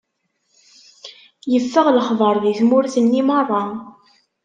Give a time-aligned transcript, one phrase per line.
[1.57, 3.63] Iffeɣ lexbaṛ di tmurt-nni meṛṛa.